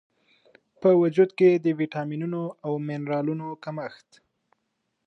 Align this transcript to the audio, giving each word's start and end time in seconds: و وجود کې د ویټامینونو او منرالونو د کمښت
و 0.79 0.83
وجود 1.01 1.29
کې 1.37 1.49
د 1.53 1.67
ویټامینونو 1.79 2.41
او 2.65 2.71
منرالونو 2.87 3.45
د 3.53 3.59
کمښت 3.63 4.09